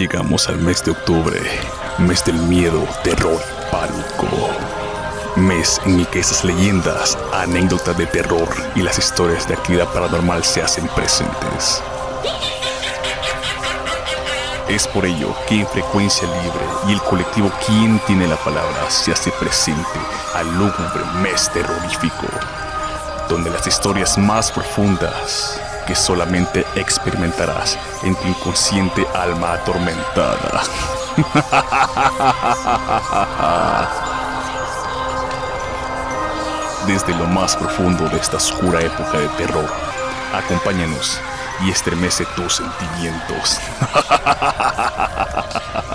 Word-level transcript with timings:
Llegamos 0.00 0.48
al 0.48 0.56
mes 0.56 0.82
de 0.82 0.92
octubre, 0.92 1.38
mes 1.98 2.24
del 2.24 2.36
miedo, 2.36 2.88
terror, 3.04 3.38
pánico. 3.70 4.48
Mes 5.36 5.78
en 5.84 6.00
el 6.00 6.06
que 6.06 6.20
esas 6.20 6.42
leyendas, 6.42 7.18
anécdotas 7.34 7.98
de 7.98 8.06
terror 8.06 8.48
y 8.74 8.80
las 8.80 8.96
historias 8.96 9.46
de 9.46 9.52
actividad 9.52 9.92
paranormal 9.92 10.42
se 10.42 10.62
hacen 10.62 10.88
presentes. 10.96 11.82
Es 14.70 14.88
por 14.88 15.04
ello 15.04 15.36
que 15.46 15.56
en 15.60 15.66
Frecuencia 15.66 16.26
Libre 16.28 16.64
y 16.88 16.92
el 16.94 17.00
colectivo 17.02 17.52
Quien 17.66 17.98
tiene 18.06 18.26
la 18.26 18.36
palabra 18.36 18.88
se 18.88 19.12
hace 19.12 19.30
presente 19.32 20.00
al 20.34 20.46
lúgubre 20.56 21.04
mes 21.22 21.50
terrorífico, 21.52 22.26
donde 23.28 23.50
las 23.50 23.66
historias 23.66 24.16
más 24.16 24.50
profundas 24.50 25.60
solamente 25.94 26.66
experimentarás 26.74 27.78
en 28.02 28.16
tu 28.16 28.26
inconsciente 28.26 29.06
alma 29.14 29.52
atormentada. 29.54 30.62
Desde 36.86 37.14
lo 37.14 37.26
más 37.26 37.56
profundo 37.56 38.08
de 38.08 38.16
esta 38.18 38.38
oscura 38.38 38.80
época 38.80 39.18
de 39.18 39.28
terror, 39.30 39.68
acompáñanos 40.34 41.20
y 41.62 41.70
estremece 41.70 42.24
tus 42.36 42.56
sentimientos. 42.56 43.58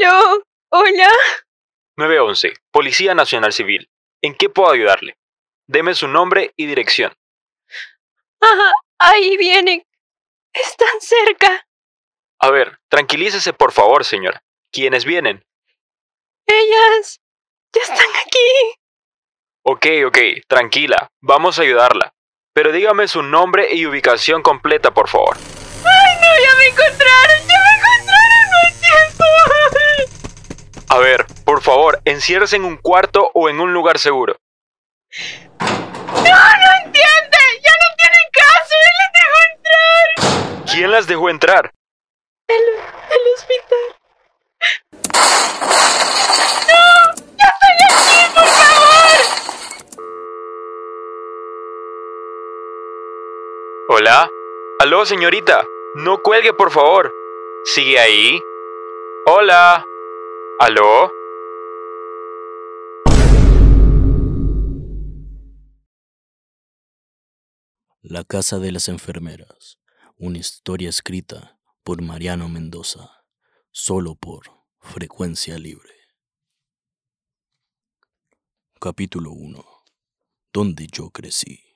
¿Aló? 0.00 0.42
¿Hola? 0.70 1.10
911, 1.96 2.54
Policía 2.70 3.14
Nacional 3.14 3.52
Civil. 3.52 3.90
¿En 4.22 4.34
qué 4.34 4.48
puedo 4.48 4.70
ayudarle? 4.70 5.18
Deme 5.66 5.94
su 5.94 6.08
nombre 6.08 6.52
y 6.56 6.66
dirección. 6.66 7.12
Ajá, 8.40 8.72
ahí 8.98 9.36
vienen. 9.36 9.84
Están 10.52 11.00
cerca. 11.00 11.66
A 12.40 12.50
ver, 12.50 12.78
tranquilícese 12.88 13.52
por 13.52 13.72
favor, 13.72 14.04
señora. 14.04 14.42
¿Quiénes 14.72 15.04
vienen? 15.04 15.44
Ellas 16.46 17.20
ya 17.74 17.82
están 17.82 18.08
aquí. 18.24 18.78
Ok, 19.62 19.86
ok, 20.06 20.18
tranquila. 20.48 21.08
Vamos 21.20 21.58
a 21.58 21.62
ayudarla. 21.62 22.14
Pero 22.52 22.72
dígame 22.72 23.06
su 23.06 23.22
nombre 23.22 23.72
y 23.74 23.86
ubicación 23.86 24.42
completa, 24.42 24.92
por 24.92 25.08
favor. 25.08 25.36
¡Ay, 25.36 26.16
no! 26.20 26.42
¡Ya 26.42 26.54
me 26.56 26.66
encontraron! 26.66 27.46
¡Ya 27.46 27.60
me 27.62 27.69
A 30.92 30.98
ver, 30.98 31.24
por 31.44 31.62
favor, 31.62 32.00
enciérrese 32.04 32.56
en 32.56 32.64
un 32.64 32.76
cuarto 32.76 33.30
o 33.32 33.48
en 33.48 33.60
un 33.60 33.72
lugar 33.72 34.00
seguro. 34.00 34.34
¡No, 35.60 35.68
no 36.16 36.70
entiende! 36.84 37.38
¡Ya 37.62 37.70
no 37.78 37.86
tienen 37.96 38.26
caso! 38.32 38.74
¡Él 38.82 38.96
les 38.98 39.12
dejó 39.14 39.38
entrar! 39.52 40.66
¿Quién 40.68 40.90
las 40.90 41.06
dejó 41.06 41.30
entrar? 41.30 41.70
El, 42.48 42.56
el 42.58 43.22
hospital. 43.36 43.86
¡No! 46.66 46.84
¡Ya 47.38 47.48
estoy 47.54 47.74
aquí, 47.94 48.18
por 48.34 48.48
favor! 48.48 49.18
Hola. 53.90 54.28
Aló, 54.80 55.06
señorita. 55.06 55.64
No 55.94 56.20
cuelgue, 56.20 56.52
por 56.52 56.72
favor. 56.72 57.14
¿Sigue 57.62 58.00
ahí? 58.00 58.42
Hola. 59.26 59.86
¿Aló? 60.62 61.10
La 68.02 68.24
Casa 68.24 68.58
de 68.58 68.70
las 68.70 68.90
Enfermeras, 68.90 69.78
una 70.18 70.36
historia 70.36 70.90
escrita 70.90 71.58
por 71.82 72.02
Mariano 72.02 72.50
Mendoza, 72.50 73.24
solo 73.70 74.16
por 74.16 74.50
Frecuencia 74.80 75.56
Libre. 75.56 75.94
Capítulo 78.78 79.32
1. 79.32 79.64
Donde 80.52 80.88
yo 80.92 81.08
crecí. 81.08 81.69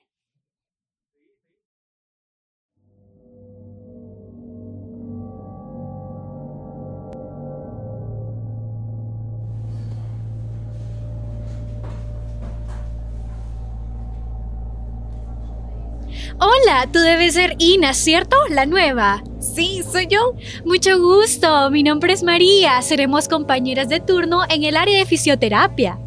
Hola, 16.39 16.89
tú 16.93 16.99
debes 16.99 17.35
ser 17.35 17.55
Ina, 17.59 17.95
¿cierto? 17.95 18.37
La 18.51 18.67
nueva. 18.67 19.23
Sí, 19.41 19.83
soy 19.91 20.09
yo. 20.09 20.35
Mucho 20.65 20.99
gusto, 20.99 21.71
mi 21.71 21.83
nombre 21.83 22.13
es 22.13 22.23
María. 22.25 22.83
Seremos 22.83 23.29
compañeras 23.29 23.89
de 23.89 24.01
turno 24.01 24.43
en 24.49 24.65
el 24.65 24.77
área 24.77 24.99
de 24.99 25.07
fisioterapia. 25.07 25.99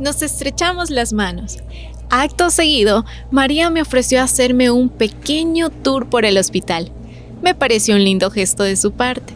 Nos 0.00 0.22
estrechamos 0.22 0.90
las 0.90 1.12
manos. 1.12 1.58
Acto 2.10 2.50
seguido, 2.50 3.04
María 3.30 3.70
me 3.70 3.82
ofreció 3.82 4.20
hacerme 4.20 4.70
un 4.70 4.88
pequeño 4.88 5.70
tour 5.70 6.08
por 6.08 6.24
el 6.24 6.36
hospital. 6.36 6.90
Me 7.40 7.54
pareció 7.54 7.94
un 7.94 8.02
lindo 8.02 8.32
gesto 8.32 8.64
de 8.64 8.74
su 8.74 8.90
parte. 8.90 9.32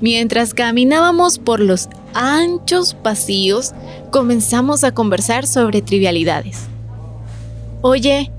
Mientras 0.00 0.54
caminábamos 0.54 1.38
por 1.38 1.60
los 1.60 1.88
anchos 2.14 2.94
pasillos, 2.94 3.72
comenzamos 4.10 4.84
a 4.84 4.92
conversar 4.92 5.46
sobre 5.46 5.82
trivialidades. 5.82 6.60
Oye, 7.82 8.32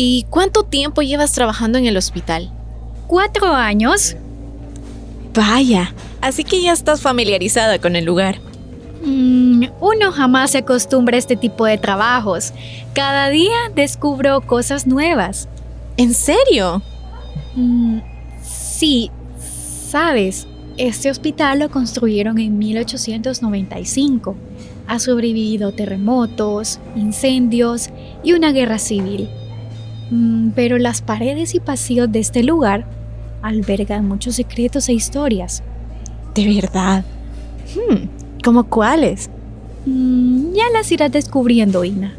¿y 0.00 0.26
cuánto 0.30 0.62
tiempo 0.62 1.02
llevas 1.02 1.32
trabajando 1.32 1.76
en 1.76 1.86
el 1.86 1.96
hospital? 1.96 2.52
¿Cuatro 3.08 3.48
años? 3.48 4.14
Vaya, 5.34 5.92
así 6.20 6.44
que 6.44 6.62
ya 6.62 6.72
estás 6.72 7.02
familiarizada 7.02 7.80
con 7.80 7.96
el 7.96 8.04
lugar. 8.04 8.38
Mm, 9.04 9.64
uno 9.80 10.12
jamás 10.12 10.52
se 10.52 10.58
acostumbra 10.58 11.16
a 11.16 11.18
este 11.18 11.34
tipo 11.34 11.66
de 11.66 11.78
trabajos. 11.78 12.52
Cada 12.92 13.28
día 13.28 13.56
descubro 13.74 14.40
cosas 14.40 14.86
nuevas. 14.86 15.48
¿En 15.96 16.14
serio? 16.14 16.80
Mm, 17.56 17.98
sí, 18.40 19.10
sabes, 19.90 20.46
este 20.76 21.10
hospital 21.10 21.58
lo 21.58 21.70
construyeron 21.70 22.38
en 22.38 22.56
1895. 22.56 24.36
Ha 24.86 25.00
sobrevivido 25.00 25.72
terremotos, 25.72 26.78
incendios 26.94 27.90
y 28.22 28.34
una 28.34 28.52
guerra 28.52 28.78
civil. 28.78 29.28
Mm, 30.10 30.50
pero 30.50 30.78
las 30.78 31.02
paredes 31.02 31.54
y 31.54 31.60
pasillos 31.60 32.10
de 32.10 32.20
este 32.20 32.42
lugar 32.42 32.86
albergan 33.42 34.06
muchos 34.06 34.36
secretos 34.36 34.88
e 34.88 34.94
historias. 34.94 35.62
¿De 36.34 36.46
verdad? 36.54 37.04
Hmm, 37.74 38.06
¿Cómo 38.42 38.64
cuáles? 38.64 39.30
Mm, 39.86 40.54
ya 40.54 40.64
las 40.72 40.90
irás 40.92 41.12
descubriendo, 41.12 41.84
Ina. 41.84 42.14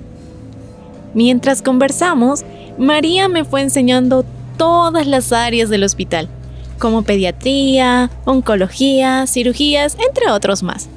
Mientras 1.14 1.62
conversamos, 1.62 2.44
María 2.78 3.28
me 3.28 3.44
fue 3.44 3.62
enseñando 3.62 4.24
todas 4.58 5.08
las 5.08 5.32
áreas 5.32 5.70
del 5.70 5.84
hospital, 5.84 6.30
como 6.78 7.02
pediatría, 7.02 8.12
oncología, 8.26 9.26
cirugías, 9.28 9.98
entre 10.08 10.32
otros 10.32 10.64
más. 10.64 10.90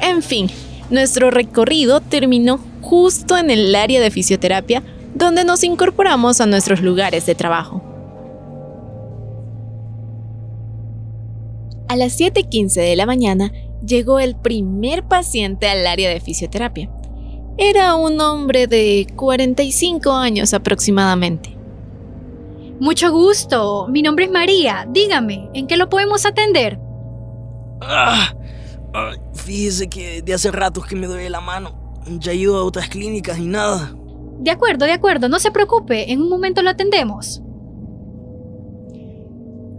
En 0.00 0.22
fin, 0.22 0.48
nuestro 0.90 1.30
recorrido 1.30 2.00
terminó 2.00 2.60
justo 2.82 3.36
en 3.38 3.50
el 3.50 3.74
área 3.74 4.00
de 4.00 4.10
fisioterapia, 4.10 4.82
donde 5.14 5.44
nos 5.44 5.62
incorporamos 5.64 6.40
a 6.40 6.46
nuestros 6.46 6.82
lugares 6.82 7.26
de 7.26 7.34
trabajo. 7.34 7.82
A 11.88 11.96
las 11.96 12.18
7.15 12.18 12.74
de 12.74 12.96
la 12.96 13.06
mañana 13.06 13.52
llegó 13.84 14.18
el 14.18 14.34
primer 14.34 15.04
paciente 15.04 15.68
al 15.68 15.86
área 15.86 16.10
de 16.10 16.20
fisioterapia. 16.20 16.90
Era 17.56 17.94
un 17.94 18.20
hombre 18.20 18.66
de 18.66 19.06
45 19.14 20.10
años 20.12 20.54
aproximadamente. 20.54 21.56
Mucho 22.80 23.12
gusto, 23.12 23.86
mi 23.88 24.02
nombre 24.02 24.24
es 24.24 24.30
María. 24.32 24.88
Dígame, 24.90 25.48
¿en 25.54 25.68
qué 25.68 25.76
lo 25.76 25.88
podemos 25.88 26.26
atender? 26.26 26.80
Ah, 27.80 28.34
ah, 28.92 29.12
fíjese 29.34 29.88
que 29.88 30.22
de 30.22 30.34
hace 30.34 30.50
ratos 30.50 30.86
que 30.86 30.96
me 30.96 31.06
duele 31.06 31.30
la 31.30 31.40
mano. 31.40 32.02
Ya 32.18 32.32
he 32.32 32.36
ido 32.36 32.56
a 32.56 32.64
otras 32.64 32.88
clínicas 32.88 33.38
y 33.38 33.46
nada. 33.46 33.94
De 34.38 34.50
acuerdo, 34.50 34.84
de 34.86 34.92
acuerdo, 34.92 35.28
no 35.28 35.38
se 35.38 35.50
preocupe, 35.50 36.12
en 36.12 36.20
un 36.20 36.28
momento 36.28 36.62
lo 36.62 36.70
atendemos. 36.70 37.42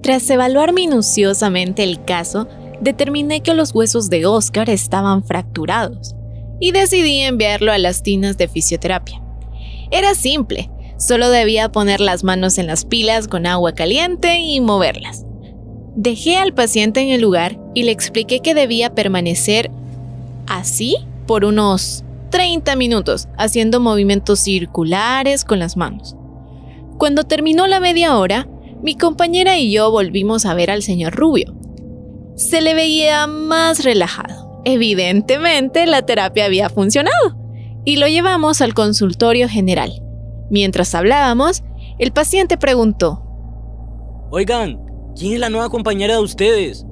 Tras 0.01 0.29
evaluar 0.29 0.73
minuciosamente 0.73 1.83
el 1.83 2.03
caso, 2.05 2.47
determiné 2.79 3.41
que 3.41 3.53
los 3.53 3.73
huesos 3.73 4.09
de 4.09 4.25
Oscar 4.25 4.69
estaban 4.69 5.23
fracturados 5.23 6.15
y 6.59 6.71
decidí 6.71 7.21
enviarlo 7.21 7.71
a 7.71 7.77
las 7.77 8.03
tinas 8.03 8.37
de 8.37 8.47
fisioterapia. 8.47 9.21
Era 9.91 10.15
simple, 10.15 10.69
solo 10.97 11.29
debía 11.29 11.71
poner 11.71 12.01
las 12.01 12.23
manos 12.23 12.57
en 12.57 12.67
las 12.67 12.85
pilas 12.85 13.27
con 13.27 13.45
agua 13.45 13.73
caliente 13.73 14.39
y 14.39 14.61
moverlas. 14.61 15.25
Dejé 15.95 16.37
al 16.37 16.53
paciente 16.53 17.01
en 17.01 17.09
el 17.09 17.21
lugar 17.21 17.57
y 17.73 17.83
le 17.83 17.91
expliqué 17.91 18.41
que 18.41 18.53
debía 18.53 18.93
permanecer 18.93 19.71
así 20.47 20.97
por 21.25 21.45
unos 21.45 22.04
30 22.35 22.75
minutos, 22.75 23.29
haciendo 23.37 23.79
movimientos 23.79 24.41
circulares 24.41 25.45
con 25.45 25.57
las 25.57 25.77
manos. 25.77 26.17
Cuando 26.97 27.23
terminó 27.23 27.65
la 27.65 27.79
media 27.79 28.17
hora, 28.17 28.49
mi 28.83 28.97
compañera 28.97 29.57
y 29.57 29.71
yo 29.71 29.89
volvimos 29.89 30.45
a 30.45 30.53
ver 30.53 30.69
al 30.69 30.83
señor 30.83 31.15
Rubio. 31.15 31.55
Se 32.35 32.59
le 32.59 32.73
veía 32.73 33.25
más 33.25 33.85
relajado. 33.85 34.61
Evidentemente 34.65 35.85
la 35.85 36.01
terapia 36.01 36.43
había 36.43 36.69
funcionado 36.69 37.37
y 37.85 37.95
lo 37.95 38.07
llevamos 38.09 38.59
al 38.59 38.73
consultorio 38.73 39.47
general. 39.47 40.03
Mientras 40.49 40.93
hablábamos, 40.93 41.63
el 41.99 42.11
paciente 42.11 42.57
preguntó, 42.57 43.23
Oigan, 44.29 44.77
¿quién 45.17 45.35
es 45.35 45.39
la 45.39 45.49
nueva 45.49 45.69
compañera 45.69 46.15
de 46.15 46.21
ustedes? 46.21 46.85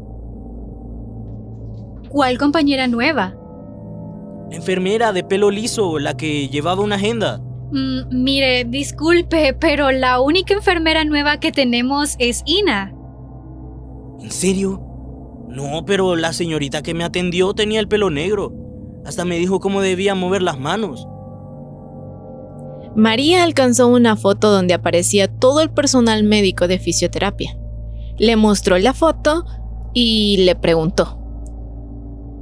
¿Cuál 2.07 2.37
compañera 2.37 2.87
nueva? 2.87 3.35
La 4.49 4.57
enfermera 4.57 5.13
de 5.13 5.23
pelo 5.23 5.49
liso, 5.51 5.99
la 5.99 6.15
que 6.15 6.49
llevaba 6.49 6.81
una 6.81 6.95
agenda. 6.95 7.41
Mm, 7.71 8.23
mire, 8.23 8.65
disculpe, 8.65 9.53
pero 9.53 9.91
la 9.91 10.19
única 10.19 10.53
enfermera 10.53 11.03
nueva 11.05 11.39
que 11.39 11.51
tenemos 11.51 12.15
es 12.19 12.43
Ina. 12.45 12.93
¿En 14.19 14.31
serio? 14.31 14.81
No, 15.49 15.83
pero 15.85 16.15
la 16.15 16.33
señorita 16.33 16.81
que 16.81 16.93
me 16.93 17.03
atendió 17.03 17.53
tenía 17.53 17.79
el 17.79 17.87
pelo 17.87 18.09
negro. 18.09 18.53
Hasta 19.05 19.25
me 19.25 19.37
dijo 19.37 19.59
cómo 19.59 19.81
debía 19.81 20.15
mover 20.15 20.41
las 20.41 20.59
manos. 20.59 21.07
María 22.95 23.43
alcanzó 23.43 23.87
una 23.87 24.15
foto 24.15 24.51
donde 24.51 24.75
aparecía 24.75 25.27
todo 25.27 25.61
el 25.61 25.71
personal 25.71 26.23
médico 26.23 26.67
de 26.67 26.77
fisioterapia. 26.77 27.57
Le 28.17 28.35
mostró 28.35 28.77
la 28.77 28.93
foto 28.93 29.45
y 29.93 30.37
le 30.45 30.55
preguntó. 30.55 31.22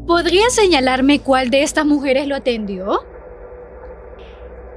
¿Podría 0.06 0.50
señalarme 0.50 1.20
cuál 1.20 1.50
de 1.50 1.64
estas 1.64 1.86
mujeres 1.86 2.28
lo 2.28 2.36
atendió? 2.36 3.00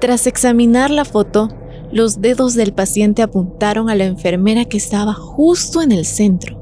Tras 0.00 0.26
examinar 0.26 0.90
la 0.90 1.04
foto, 1.04 1.48
los 1.90 2.20
dedos 2.20 2.54
del 2.54 2.72
paciente 2.72 3.22
apuntaron 3.22 3.88
a 3.88 3.94
la 3.94 4.04
enfermera 4.04 4.64
que 4.64 4.76
estaba 4.76 5.14
justo 5.14 5.80
en 5.80 5.92
el 5.92 6.04
centro. 6.04 6.60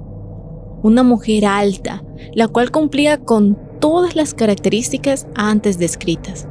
Una 0.83 1.03
mujer 1.03 1.47
alta, 1.47 2.03
la 2.35 2.49
cual 2.49 2.71
cumplía 2.71 3.19
con 3.19 3.59
todas 3.81 4.15
las 4.15 4.35
características 4.35 5.27
antes 5.35 5.79
descritas. 5.79 6.47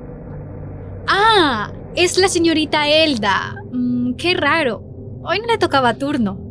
Ah, 1.08 1.72
es 1.96 2.18
la 2.18 2.28
señorita 2.28 2.88
Elda. 2.90 3.56
Mm, 3.72 4.16
qué 4.16 4.34
raro. 4.34 4.84
Hoy 5.24 5.40
no 5.40 5.48
le 5.48 5.58
tocaba 5.58 5.94
turno. 5.94 6.51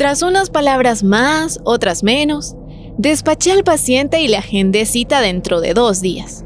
Tras 0.00 0.22
unas 0.22 0.48
palabras 0.48 1.02
más, 1.02 1.60
otras 1.62 2.02
menos, 2.02 2.56
despaché 2.96 3.52
al 3.52 3.64
paciente 3.64 4.22
y 4.22 4.28
le 4.28 4.38
agendé 4.38 4.86
cita 4.86 5.20
dentro 5.20 5.60
de 5.60 5.74
dos 5.74 6.00
días. 6.00 6.42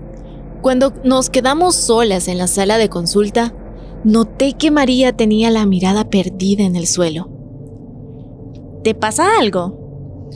Cuando 0.61 0.93
nos 1.05 1.31
quedamos 1.31 1.77
solas 1.77 2.27
en 2.27 2.39
la 2.39 2.49
sala 2.49 2.79
de 2.79 2.89
consulta, 2.89 3.55
noté 4.03 4.55
que 4.55 4.73
María 4.73 5.12
tenía 5.12 5.53
la 5.53 5.67
mirada 5.67 6.11
perdida 6.11 6.65
en 6.65 6.75
el 6.75 6.89
suelo. 6.89 7.31
¿Te 8.83 8.97
pasa 8.97 9.39
algo? 9.39 10.33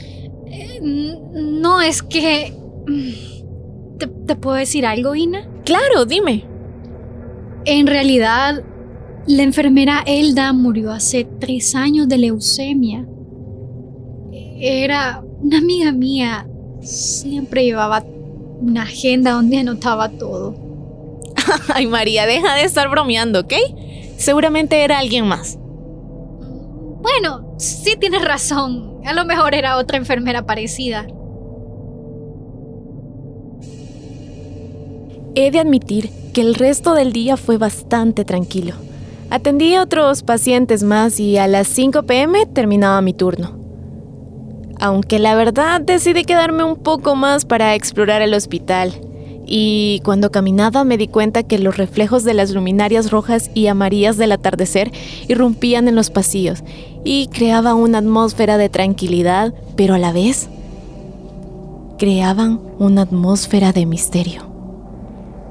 Eh, 0.46 0.78
no, 0.80 1.80
es 1.80 2.04
que... 2.04 2.56
¿Te, 3.98 4.06
¿Te, 4.06 4.36
puedo 4.36 4.54
decir 4.54 4.86
algo, 4.86 5.16
Ina? 5.16 5.50
Claro, 5.64 6.04
dime. 6.04 6.44
En 7.64 7.88
realidad, 7.88 8.62
la 9.26 9.42
enfermera 9.42 10.02
Elda 10.06 10.52
murió 10.52 10.92
hace 10.92 11.24
tres 11.24 11.74
años 11.74 12.08
de 12.08 12.18
leucemia. 12.18 13.06
Era 14.60 15.22
una 15.42 15.58
amiga 15.58 15.92
mía. 15.92 16.46
Siempre 16.80 17.64
llevaba 17.64 18.04
una 18.60 18.82
agenda 18.82 19.32
donde 19.32 19.58
anotaba 19.58 20.08
todo. 20.08 20.54
Ay, 21.74 21.86
María, 21.86 22.26
deja 22.26 22.54
de 22.54 22.62
estar 22.62 22.88
bromeando, 22.88 23.40
¿ok? 23.40 23.54
Seguramente 24.16 24.82
era 24.82 24.98
alguien 24.98 25.26
más. 25.26 25.58
Bueno, 27.00 27.54
sí 27.58 27.96
tienes 27.98 28.24
razón. 28.24 29.00
A 29.04 29.12
lo 29.12 29.24
mejor 29.24 29.54
era 29.54 29.76
otra 29.76 29.96
enfermera 29.96 30.44
parecida. 30.44 31.06
He 35.34 35.50
de 35.50 35.60
admitir 35.60 36.10
que 36.32 36.40
el 36.40 36.54
resto 36.54 36.94
del 36.94 37.12
día 37.12 37.36
fue 37.36 37.58
bastante 37.58 38.24
tranquilo. 38.24 38.74
Atendí 39.30 39.74
a 39.74 39.82
otros 39.82 40.22
pacientes 40.22 40.82
más 40.82 41.20
y 41.20 41.36
a 41.36 41.46
las 41.46 41.68
5 41.68 42.04
pm 42.04 42.46
terminaba 42.46 43.02
mi 43.02 43.12
turno. 43.12 43.58
Aunque 44.80 45.18
la 45.18 45.34
verdad 45.34 45.82
decidí 45.82 46.24
quedarme 46.24 46.64
un 46.64 46.76
poco 46.76 47.14
más 47.14 47.44
para 47.44 47.74
explorar 47.74 48.22
el 48.22 48.32
hospital. 48.32 48.92
Y 49.44 50.00
cuando 50.04 50.30
caminaba 50.30 50.84
me 50.84 50.96
di 50.96 51.08
cuenta 51.08 51.42
que 51.42 51.58
los 51.58 51.76
reflejos 51.76 52.24
de 52.24 52.32
las 52.32 52.52
luminarias 52.52 53.10
rojas 53.10 53.50
y 53.54 53.66
amarillas 53.66 54.16
del 54.16 54.32
atardecer 54.32 54.92
irrumpían 55.26 55.88
en 55.88 55.94
los 55.94 56.10
pasillos 56.10 56.62
y 57.04 57.28
creaban 57.28 57.76
una 57.76 57.98
atmósfera 57.98 58.56
de 58.56 58.70
tranquilidad, 58.70 59.52
pero 59.76 59.94
a 59.94 59.98
la 59.98 60.12
vez 60.12 60.48
creaban 61.98 62.60
una 62.78 63.02
atmósfera 63.02 63.72
de 63.72 63.84
misterio. 63.84 64.47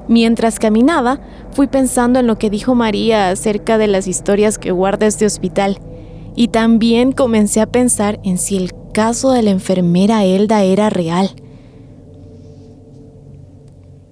Mientras 0.08 0.58
caminaba, 0.58 1.20
fui 1.52 1.66
pensando 1.66 2.18
en 2.18 2.26
lo 2.26 2.38
que 2.38 2.48
dijo 2.48 2.74
María 2.74 3.30
acerca 3.30 3.76
de 3.76 3.86
las 3.86 4.06
historias 4.06 4.58
que 4.58 4.70
guarda 4.70 5.06
este 5.06 5.26
hospital, 5.26 5.80
y 6.34 6.48
también 6.48 7.12
comencé 7.12 7.60
a 7.60 7.66
pensar 7.66 8.18
en 8.24 8.38
si 8.38 8.56
el 8.56 8.72
caso 8.94 9.32
de 9.32 9.42
la 9.42 9.50
enfermera 9.50 10.24
Elda 10.24 10.62
era 10.62 10.88
real. 10.88 11.30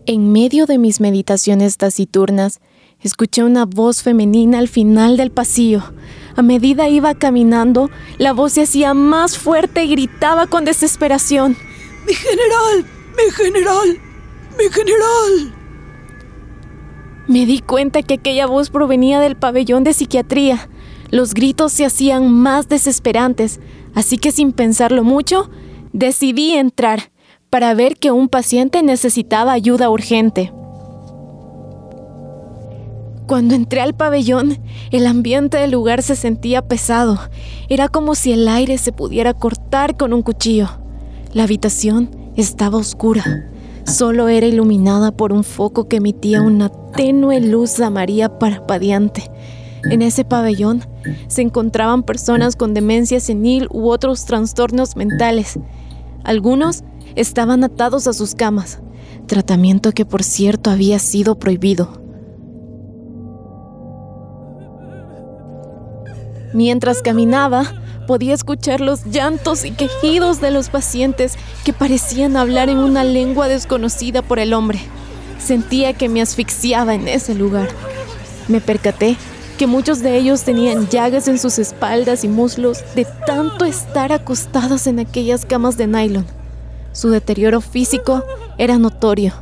En 0.05 0.31
medio 0.31 0.67
de 0.67 0.79
mis 0.79 1.01
meditaciones 1.01 1.79
taciturnas, 1.79 2.61
escuché 3.01 3.43
una 3.43 3.65
voz 3.65 4.03
femenina 4.03 4.59
al 4.59 4.69
final 4.69 5.17
del 5.17 5.31
pasillo. 5.31 5.83
A 6.37 6.43
medida 6.43 6.89
iba 6.89 7.15
caminando, 7.15 7.91
la 8.19 8.33
voz 8.33 8.53
se 8.53 8.63
hacía 8.63 8.93
más 8.93 9.39
fuerte 9.39 9.85
y 9.85 9.91
gritaba 9.91 10.47
con 10.47 10.65
desesperación. 10.65 11.57
¡Mi 12.07 12.15
general! 12.15 12.87
¡Mi 13.17 13.33
general! 13.33 13.99
¡Mi 14.59 14.65
general! 14.71 15.56
Me 17.29 17.45
di 17.45 17.59
cuenta 17.59 18.03
que 18.03 18.15
aquella 18.15 18.47
voz 18.47 18.71
provenía 18.71 19.19
del 19.19 19.37
pabellón 19.37 19.83
de 19.83 19.93
psiquiatría. 19.93 20.69
Los 21.11 21.35
gritos 21.35 21.73
se 21.73 21.85
hacían 21.85 22.31
más 22.31 22.69
desesperantes, 22.69 23.61
así 23.95 24.17
que 24.17 24.31
sin 24.31 24.53
pensarlo 24.53 25.03
mucho, 25.03 25.51
decidí 25.93 26.53
entrar 26.53 27.11
para 27.51 27.75
ver 27.75 27.97
que 27.97 28.13
un 28.13 28.29
paciente 28.29 28.83
necesitaba 28.83 29.53
ayuda 29.53 29.91
urgente. 29.91 30.53
Cuando 33.27 33.57
entré 33.57 33.81
al 33.81 33.95
pabellón, 33.95 34.59
el 34.93 35.07
ambiente 35.07 35.57
del 35.57 35.73
lugar 35.73 36.03
se 36.05 36.15
sentía 36.15 36.63
pesado. 36.63 37.19
Era 37.69 37.89
como 37.89 38.15
si 38.15 38.33
el 38.33 38.47
aire 38.47 38.79
se 38.79 38.93
pudiera 38.93 39.35
cortar 39.35 39.97
con 39.97 40.13
un 40.13 40.23
cuchillo. 40.23 40.69
La 41.33 41.43
habitación 41.43 42.09
estaba 42.37 42.79
oscura. 42.79 43.51
Solo 43.87 44.27
era 44.29 44.47
iluminada 44.47 45.13
por 45.13 45.33
un 45.33 45.45
foco 45.45 45.87
que 45.87 45.99
emitía 45.99 46.43
una 46.43 46.69
tenue 46.69 47.41
luz 47.41 47.79
amarilla 47.79 48.39
parpadeante. 48.39 49.31
En 49.85 50.03
ese 50.03 50.25
pabellón 50.25 50.85
se 51.29 51.43
encontraban 51.43 52.03
personas 52.03 52.57
con 52.57 52.75
demencia 52.75 53.21
senil 53.21 53.69
u 53.71 53.89
otros 53.89 54.25
trastornos 54.25 54.97
mentales. 54.97 55.59
Algunos 56.25 56.83
estaban 57.15 57.63
atados 57.63 58.09
a 58.09 58.13
sus 58.13 58.35
camas, 58.35 58.81
tratamiento 59.27 59.93
que 59.93 60.05
por 60.05 60.25
cierto 60.25 60.71
había 60.71 60.99
sido 60.99 61.39
prohibido. 61.39 62.03
Mientras 66.53 67.03
caminaba, 67.03 67.65
Podía 68.07 68.35
escuchar 68.35 68.81
los 68.81 69.05
llantos 69.05 69.65
y 69.65 69.73
quejidos 69.73 70.41
de 70.41 70.53
los 70.53 70.69
pacientes 70.69 71.35
que 71.65 71.73
parecían 71.73 72.37
hablar 72.37 72.69
en 72.69 72.79
una 72.79 73.03
lengua 73.03 73.49
desconocida 73.49 74.23
por 74.23 74.39
el 74.39 74.55
hombre. 74.55 74.79
Sentía 75.39 75.93
que 75.93 76.09
me 76.09 76.23
asfixiaba 76.23 76.95
en 76.95 77.09
ese 77.09 77.35
lugar. 77.35 77.69
Me 78.49 78.61
percaté 78.61 79.17
que 79.59 79.67
muchos 79.67 80.03
de 80.03 80.17
ellos 80.17 80.43
tenían 80.43 80.89
llagas 80.89 81.27
en 81.27 81.39
sus 81.39 81.59
espaldas 81.59 82.23
y 82.23 82.29
muslos 82.29 82.85
de 82.95 83.07
tanto 83.27 83.65
estar 83.65 84.13
acostados 84.13 84.87
en 84.87 85.01
aquellas 85.01 85.45
camas 85.45 85.77
de 85.77 85.87
nylon. 85.89 86.27
Su 86.93 87.11
deterioro 87.11 87.61
físico 87.61 88.23
era 88.57 88.79
notorio. 88.79 89.33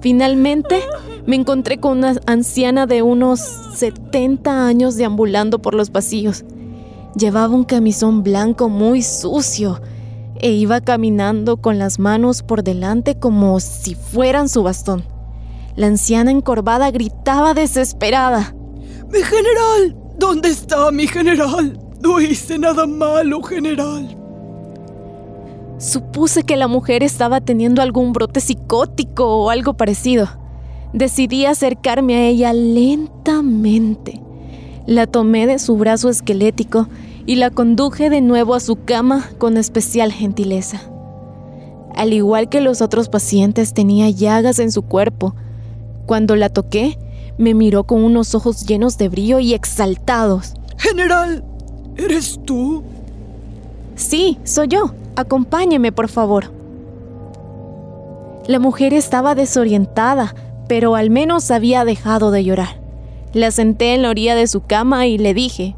Finalmente, 0.00 0.80
me 1.26 1.36
encontré 1.36 1.78
con 1.78 1.98
una 1.98 2.14
anciana 2.26 2.86
de 2.86 3.02
unos 3.02 3.40
70 3.76 4.66
años 4.66 4.96
deambulando 4.96 5.60
por 5.60 5.74
los 5.74 5.90
pasillos. 5.90 6.44
Llevaba 7.14 7.54
un 7.54 7.64
camisón 7.64 8.22
blanco 8.22 8.68
muy 8.68 9.02
sucio 9.02 9.80
e 10.36 10.50
iba 10.52 10.80
caminando 10.80 11.58
con 11.58 11.78
las 11.78 11.98
manos 11.98 12.42
por 12.42 12.64
delante 12.64 13.18
como 13.18 13.60
si 13.60 13.94
fueran 13.94 14.48
su 14.48 14.62
bastón. 14.62 15.04
La 15.76 15.86
anciana 15.86 16.30
encorvada 16.30 16.90
gritaba 16.90 17.54
desesperada. 17.54 18.54
Mi 19.10 19.22
general, 19.22 19.96
¿dónde 20.18 20.48
está 20.50 20.90
mi 20.90 21.06
general? 21.06 21.78
No 22.00 22.20
hice 22.20 22.58
nada 22.58 22.86
malo, 22.86 23.42
general. 23.42 24.16
Supuse 25.78 26.44
que 26.44 26.56
la 26.56 26.68
mujer 26.68 27.02
estaba 27.02 27.40
teniendo 27.40 27.82
algún 27.82 28.12
brote 28.12 28.40
psicótico 28.40 29.26
o 29.26 29.50
algo 29.50 29.74
parecido. 29.74 30.28
Decidí 30.92 31.44
acercarme 31.44 32.16
a 32.16 32.26
ella 32.26 32.52
lentamente. 32.52 34.20
La 34.86 35.06
tomé 35.06 35.46
de 35.46 35.58
su 35.58 35.76
brazo 35.76 36.08
esquelético 36.08 36.88
y 37.24 37.36
la 37.36 37.50
conduje 37.50 38.10
de 38.10 38.20
nuevo 38.20 38.54
a 38.54 38.60
su 38.60 38.84
cama 38.84 39.30
con 39.38 39.56
especial 39.56 40.12
gentileza. 40.12 40.80
Al 41.94 42.12
igual 42.12 42.48
que 42.48 42.60
los 42.60 42.80
otros 42.80 43.08
pacientes 43.08 43.74
tenía 43.74 44.10
llagas 44.10 44.58
en 44.58 44.72
su 44.72 44.82
cuerpo. 44.82 45.34
Cuando 46.06 46.36
la 46.36 46.48
toqué, 46.48 46.98
me 47.38 47.54
miró 47.54 47.84
con 47.84 48.02
unos 48.02 48.34
ojos 48.34 48.66
llenos 48.66 48.98
de 48.98 49.08
brillo 49.08 49.38
y 49.38 49.54
exaltados. 49.54 50.54
General, 50.78 51.44
¿eres 51.96 52.40
tú? 52.44 52.82
Sí, 53.94 54.38
soy 54.44 54.68
yo. 54.68 54.94
Acompáñeme, 55.14 55.92
por 55.92 56.08
favor. 56.08 56.52
La 58.48 58.58
mujer 58.58 58.94
estaba 58.94 59.34
desorientada, 59.34 60.34
pero 60.66 60.96
al 60.96 61.10
menos 61.10 61.50
había 61.50 61.84
dejado 61.84 62.30
de 62.30 62.44
llorar. 62.44 62.81
La 63.34 63.50
senté 63.50 63.94
en 63.94 64.02
la 64.02 64.10
orilla 64.10 64.34
de 64.34 64.46
su 64.46 64.60
cama 64.60 65.06
y 65.06 65.16
le 65.16 65.32
dije, 65.32 65.74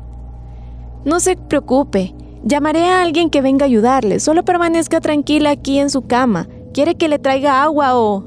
No 1.05 1.21
se 1.21 1.37
preocupe, 1.37 2.15
llamaré 2.43 2.87
a 2.87 3.01
alguien 3.01 3.31
que 3.31 3.43
venga 3.43 3.65
a 3.65 3.67
ayudarle, 3.67 4.19
solo 4.19 4.45
permanezca 4.45 5.01
tranquila 5.01 5.51
aquí 5.51 5.79
en 5.79 5.89
su 5.89 6.03
cama. 6.03 6.49
¿Quiere 6.73 6.97
que 6.97 7.09
le 7.09 7.21
traiga 7.21 7.63
agua 7.63 7.97
o...? 7.97 8.25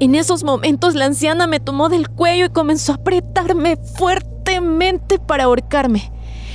En 0.00 0.14
esos 0.14 0.44
momentos 0.44 0.94
la 0.94 1.04
anciana 1.04 1.46
me 1.46 1.60
tomó 1.60 1.88
del 1.88 2.08
cuello 2.08 2.46
y 2.46 2.50
comenzó 2.50 2.92
a 2.92 2.96
apretarme 2.96 3.76
fuertemente 3.76 5.18
para 5.18 5.44
ahorcarme. 5.44 6.10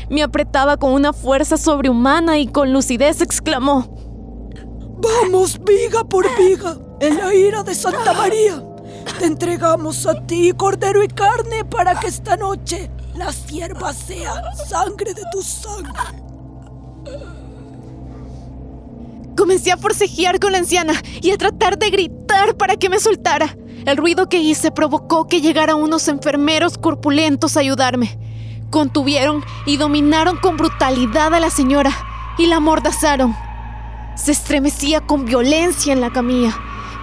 Me 0.10 0.24
apretaba 0.24 0.78
con 0.78 0.92
una 0.92 1.14
fuerza 1.14 1.58
sobrehumana 1.58 2.40
y 2.40 2.48
con 2.48 2.74
lucidez 2.74 3.22
exclamó, 3.22 3.96
Vamos 5.02 5.60
viga 5.64 6.04
por 6.04 6.26
viga, 6.38 6.78
en 7.00 7.18
la 7.18 7.34
ira 7.34 7.64
de 7.64 7.76
Santa 7.76 8.14
María. 8.14 8.69
Te 9.18 9.26
entregamos 9.26 10.06
a 10.06 10.26
ti 10.26 10.54
cordero 10.56 11.04
y 11.04 11.08
carne 11.08 11.66
para 11.66 12.00
que 12.00 12.08
esta 12.08 12.38
noche 12.38 12.90
la 13.16 13.34
sierva 13.34 13.94
sea 13.94 14.54
sangre 14.68 15.14
de 15.14 15.24
tu 15.32 15.42
sangre. 15.42 15.94
Comencé 19.36 19.72
a 19.72 19.78
forcejear 19.78 20.40
con 20.40 20.52
la 20.52 20.60
anciana 20.60 20.94
y 21.22 21.32
a 21.32 21.38
tratar 21.38 21.78
de 21.78 21.90
gritar 21.90 22.56
para 22.56 22.76
que 22.76 22.90
me 22.90 23.00
soltara. 23.00 23.58
El 23.86 23.98
ruido 23.98 24.30
que 24.30 24.40
hice 24.40 24.72
provocó 24.72 25.28
que 25.28 25.42
llegaran 25.42 25.78
unos 25.78 26.08
enfermeros 26.08 26.78
corpulentos 26.78 27.56
a 27.56 27.62
ayudarme. 27.62 28.20
Contuvieron 28.70 29.44
y 29.66 29.78
dominaron 29.78 30.38
con 30.38 30.58
brutalidad 30.58 31.34
a 31.34 31.40
la 31.40 31.50
señora 31.50 31.92
y 32.38 32.46
la 32.46 32.58
amordazaron. 32.58 33.36
Se 34.16 34.32
estremecía 34.32 35.02
con 35.02 35.26
violencia 35.26 35.94
en 35.94 36.02
la 36.02 36.12
camilla. 36.12 36.56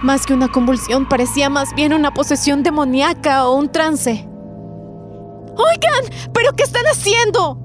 Más 0.03 0.25
que 0.25 0.33
una 0.33 0.47
convulsión, 0.47 1.09
parecía 1.09 1.49
más 1.49 1.73
bien 1.73 1.93
una 1.93 2.13
posesión 2.13 2.61
demoníaca 2.61 3.47
o 3.47 3.57
un 3.57 3.71
trance. 3.71 4.27
Oigan, 5.55 6.31
¿pero 6.33 6.53
qué 6.53 6.63
están 6.63 6.85
haciendo? 6.85 7.59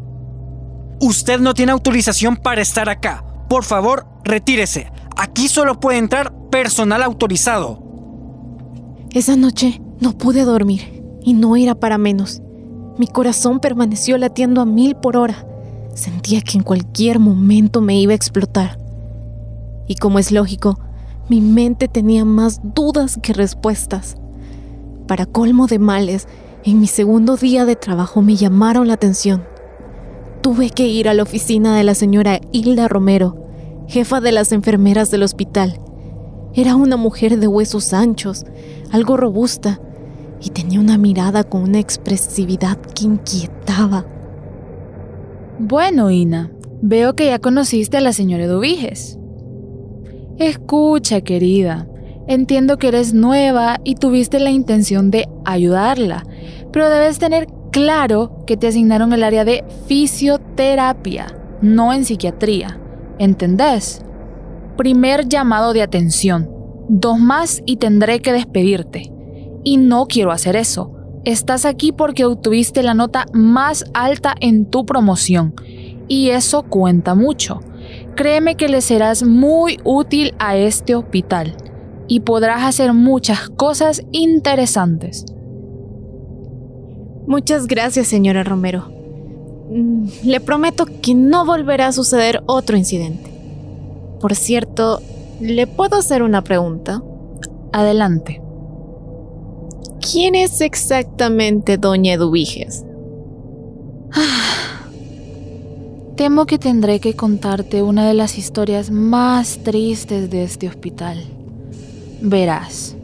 Usted 1.00 1.40
no 1.40 1.52
tiene 1.52 1.72
autorización 1.72 2.36
para 2.36 2.62
estar 2.62 2.88
acá. 2.88 3.24
Por 3.48 3.64
favor, 3.64 4.06
retírese. 4.24 4.90
Aquí 5.16 5.48
solo 5.48 5.78
puede 5.78 5.98
entrar 5.98 6.32
personal 6.50 7.02
autorizado. 7.02 7.82
Esa 9.10 9.36
noche 9.36 9.82
no 10.00 10.16
pude 10.16 10.44
dormir 10.44 11.02
y 11.22 11.34
no 11.34 11.54
era 11.56 11.74
para 11.74 11.98
menos. 11.98 12.40
Mi 12.96 13.06
corazón 13.06 13.60
permaneció 13.60 14.16
latiendo 14.16 14.62
a 14.62 14.64
mil 14.64 14.94
por 14.96 15.18
hora. 15.18 15.46
Sentía 15.94 16.40
que 16.40 16.56
en 16.56 16.64
cualquier 16.64 17.18
momento 17.18 17.82
me 17.82 17.98
iba 18.00 18.12
a 18.12 18.16
explotar. 18.16 18.78
Y 19.86 19.96
como 19.96 20.18
es 20.18 20.32
lógico, 20.32 20.78
mi 21.32 21.40
mente 21.40 21.88
tenía 21.88 22.26
más 22.26 22.60
dudas 22.74 23.18
que 23.22 23.32
respuestas. 23.32 24.18
Para 25.08 25.24
colmo 25.24 25.66
de 25.66 25.78
males, 25.78 26.28
en 26.62 26.78
mi 26.78 26.86
segundo 26.86 27.38
día 27.38 27.64
de 27.64 27.74
trabajo 27.74 28.20
me 28.20 28.36
llamaron 28.36 28.86
la 28.86 28.92
atención. 28.92 29.42
Tuve 30.42 30.68
que 30.68 30.88
ir 30.88 31.08
a 31.08 31.14
la 31.14 31.22
oficina 31.22 31.74
de 31.74 31.84
la 31.84 31.94
señora 31.94 32.38
Hilda 32.52 32.86
Romero, 32.86 33.46
jefa 33.88 34.20
de 34.20 34.30
las 34.30 34.52
enfermeras 34.52 35.10
del 35.10 35.22
hospital. 35.22 35.80
Era 36.52 36.76
una 36.76 36.98
mujer 36.98 37.38
de 37.38 37.48
huesos 37.48 37.94
anchos, 37.94 38.44
algo 38.90 39.16
robusta, 39.16 39.80
y 40.38 40.50
tenía 40.50 40.80
una 40.80 40.98
mirada 40.98 41.44
con 41.44 41.62
una 41.62 41.78
expresividad 41.78 42.76
que 42.76 43.04
inquietaba. 43.04 44.04
Bueno, 45.58 46.10
Ina, 46.10 46.52
veo 46.82 47.16
que 47.16 47.24
ya 47.24 47.38
conociste 47.38 47.96
a 47.96 48.02
la 48.02 48.12
señora 48.12 48.44
Eduviges. 48.44 49.18
Escucha, 50.38 51.20
querida, 51.20 51.86
entiendo 52.26 52.78
que 52.78 52.88
eres 52.88 53.14
nueva 53.14 53.78
y 53.84 53.96
tuviste 53.96 54.40
la 54.40 54.50
intención 54.50 55.10
de 55.10 55.28
ayudarla, 55.44 56.24
pero 56.72 56.88
debes 56.88 57.18
tener 57.18 57.46
claro 57.70 58.44
que 58.46 58.56
te 58.56 58.68
asignaron 58.68 59.12
el 59.12 59.24
área 59.24 59.44
de 59.44 59.64
fisioterapia, 59.86 61.26
no 61.60 61.92
en 61.92 62.04
psiquiatría. 62.04 62.78
¿Entendés? 63.18 64.02
Primer 64.76 65.28
llamado 65.28 65.72
de 65.72 65.82
atención. 65.82 66.50
Dos 66.88 67.18
más 67.18 67.62
y 67.66 67.76
tendré 67.76 68.20
que 68.20 68.32
despedirte. 68.32 69.12
Y 69.64 69.76
no 69.76 70.06
quiero 70.06 70.32
hacer 70.32 70.56
eso. 70.56 70.92
Estás 71.24 71.64
aquí 71.64 71.92
porque 71.92 72.24
obtuviste 72.24 72.82
la 72.82 72.94
nota 72.94 73.26
más 73.32 73.84
alta 73.94 74.34
en 74.40 74.66
tu 74.66 74.84
promoción. 74.84 75.54
Y 76.08 76.30
eso 76.30 76.64
cuenta 76.64 77.14
mucho. 77.14 77.60
Créeme 78.14 78.56
que 78.56 78.68
le 78.68 78.80
serás 78.80 79.22
muy 79.22 79.78
útil 79.84 80.34
a 80.38 80.56
este 80.56 80.94
hospital. 80.94 81.56
Y 82.08 82.20
podrás 82.20 82.62
hacer 82.62 82.92
muchas 82.92 83.48
cosas 83.48 84.02
interesantes. 84.12 85.24
Muchas 87.26 87.66
gracias, 87.66 88.08
señora 88.08 88.42
Romero. 88.42 88.90
Mm, 89.70 90.06
le 90.24 90.40
prometo 90.40 90.84
que 91.00 91.14
no 91.14 91.46
volverá 91.46 91.86
a 91.86 91.92
suceder 91.92 92.42
otro 92.46 92.76
incidente. 92.76 93.30
Por 94.20 94.34
cierto, 94.34 95.00
¿le 95.40 95.66
puedo 95.66 95.96
hacer 95.96 96.22
una 96.22 96.42
pregunta? 96.42 97.02
Adelante. 97.72 98.42
¿Quién 100.00 100.34
es 100.34 100.60
exactamente 100.60 101.78
Doña 101.78 102.12
Eduviges? 102.12 102.84
Temo 106.22 106.46
que 106.46 106.56
tendré 106.56 107.00
que 107.00 107.16
contarte 107.16 107.82
una 107.82 108.06
de 108.06 108.14
las 108.14 108.38
historias 108.38 108.92
más 108.92 109.58
tristes 109.64 110.30
de 110.30 110.44
este 110.44 110.68
hospital. 110.68 111.20
Verás, 112.20 112.94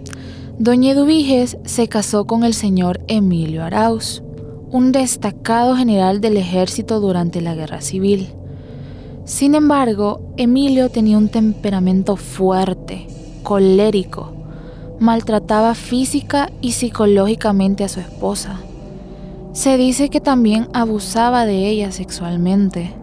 Doña 0.60 0.92
Eduviges 0.92 1.58
se 1.64 1.88
casó 1.88 2.28
con 2.28 2.44
el 2.44 2.54
señor 2.54 3.00
Emilio 3.08 3.64
Arauz, 3.64 4.22
un 4.70 4.92
destacado 4.92 5.74
general 5.74 6.20
del 6.20 6.36
ejército 6.36 7.00
durante 7.00 7.40
la 7.40 7.56
guerra 7.56 7.80
civil. 7.80 8.28
Sin 9.24 9.56
embargo, 9.56 10.20
Emilio 10.36 10.88
tenía 10.88 11.18
un 11.18 11.28
temperamento 11.28 12.14
fuerte, 12.14 13.08
colérico, 13.42 14.32
maltrataba 15.00 15.74
física 15.74 16.52
y 16.60 16.70
psicológicamente 16.70 17.82
a 17.82 17.88
su 17.88 17.98
esposa. 17.98 18.60
Se 19.54 19.76
dice 19.76 20.08
que 20.08 20.20
también 20.20 20.68
abusaba 20.72 21.46
de 21.46 21.68
ella 21.68 21.90
sexualmente. 21.90 22.94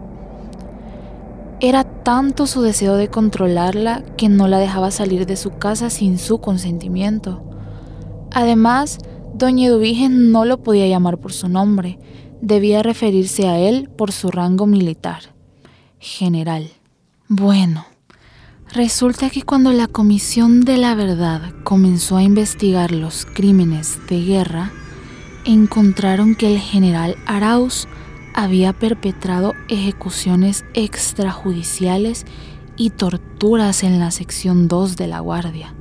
Era 1.60 1.84
tanto 1.84 2.46
su 2.46 2.60
deseo 2.60 2.96
de 2.96 3.08
controlarla 3.08 4.04
que 4.16 4.28
no 4.28 4.46
la 4.46 4.58
dejaba 4.58 4.90
salir 4.90 5.24
de 5.24 5.36
su 5.36 5.52
casa 5.58 5.88
sin 5.88 6.18
su 6.18 6.38
consentimiento. 6.38 7.42
Además, 8.30 8.98
Doña 9.32 9.68
Eduviges 9.68 10.10
no 10.10 10.44
lo 10.44 10.62
podía 10.62 10.86
llamar 10.86 11.18
por 11.18 11.32
su 11.32 11.48
nombre, 11.48 11.98
debía 12.42 12.82
referirse 12.82 13.48
a 13.48 13.58
él 13.58 13.88
por 13.88 14.12
su 14.12 14.30
rango 14.30 14.66
militar, 14.66 15.34
general. 15.98 16.70
Bueno, 17.28 17.86
resulta 18.72 19.30
que 19.30 19.42
cuando 19.42 19.72
la 19.72 19.88
Comisión 19.88 20.60
de 20.60 20.76
la 20.76 20.94
Verdad 20.94 21.54
comenzó 21.64 22.18
a 22.18 22.22
investigar 22.22 22.92
los 22.92 23.24
crímenes 23.24 23.98
de 24.08 24.22
guerra, 24.22 24.72
encontraron 25.46 26.34
que 26.34 26.52
el 26.52 26.60
general 26.60 27.16
Arauz 27.26 27.88
había 28.36 28.74
perpetrado 28.74 29.54
ejecuciones 29.68 30.66
extrajudiciales 30.74 32.26
y 32.76 32.90
torturas 32.90 33.82
en 33.82 33.98
la 33.98 34.10
sección 34.10 34.68
2 34.68 34.96
de 34.96 35.06
la 35.06 35.20
Guardia. 35.20 35.74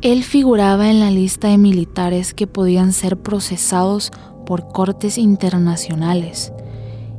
Él 0.00 0.24
figuraba 0.24 0.90
en 0.90 0.98
la 0.98 1.10
lista 1.10 1.48
de 1.48 1.58
militares 1.58 2.32
que 2.32 2.46
podían 2.46 2.94
ser 2.94 3.18
procesados 3.18 4.10
por 4.46 4.68
cortes 4.72 5.18
internacionales 5.18 6.52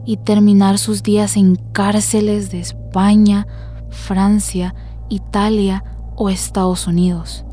y 0.03 0.17
terminar 0.17 0.79
sus 0.79 1.03
días 1.03 1.37
en 1.37 1.55
cárceles 1.71 2.51
de 2.51 2.59
España, 2.59 3.47
Francia, 3.89 4.73
Italia 5.09 5.83
o 6.15 6.29
Estados 6.29 6.87
Unidos. 6.87 7.45